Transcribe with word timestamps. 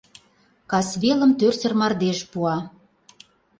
Касвелым 0.71 1.31
тӧрсыр 1.39 1.73
мардеж 1.79 2.19
пуа. 2.31 2.57